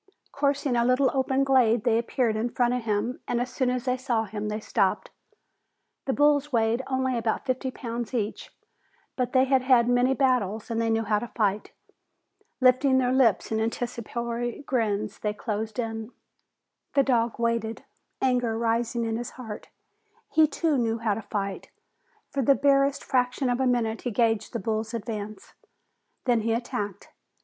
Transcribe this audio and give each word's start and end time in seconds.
Coursing 0.31 0.75
a 0.75 0.83
little 0.83 1.11
open 1.13 1.43
glade, 1.43 1.83
they 1.83 1.99
appeared 1.99 2.35
in 2.35 2.49
front 2.49 2.73
of 2.73 2.85
him 2.85 3.19
and 3.27 3.39
as 3.39 3.53
soon 3.53 3.69
as 3.69 3.85
they 3.85 3.97
saw 3.97 4.23
him 4.23 4.47
they 4.49 4.59
stopped. 4.59 5.11
The 6.05 6.13
bulls 6.13 6.51
weighed 6.51 6.81
only 6.87 7.15
about 7.15 7.45
fifty 7.45 7.69
pounds 7.69 8.11
each, 8.11 8.49
but 9.15 9.31
they 9.31 9.43
had 9.45 9.61
had 9.61 9.87
many 9.87 10.15
battles 10.15 10.71
and 10.71 10.81
they 10.81 10.89
knew 10.89 11.03
how 11.03 11.19
to 11.19 11.27
fight. 11.27 11.71
Lifting 12.59 12.97
their 12.97 13.11
lips 13.13 13.51
in 13.51 13.59
anticipatory 13.59 14.63
grins, 14.63 15.19
they 15.19 15.35
closed 15.35 15.77
in. 15.77 16.11
The 16.95 17.03
dog 17.03 17.37
waited, 17.39 17.83
anger 18.23 18.57
rising 18.57 19.05
in 19.05 19.17
his 19.17 19.29
heart. 19.37 19.69
He 20.31 20.47
too 20.47 20.79
knew 20.79 20.97
how 20.97 21.13
to 21.13 21.21
fight. 21.21 21.69
For 22.31 22.41
the 22.41 22.55
barest 22.55 23.03
fraction 23.03 23.51
of 23.51 23.59
a 23.59 23.67
minute 23.67 24.01
he 24.01 24.09
gauged 24.09 24.51
the 24.53 24.59
bulls' 24.59 24.95
advance, 24.95 25.53
then 26.25 26.41
he 26.41 26.53
attacked. 26.53 27.09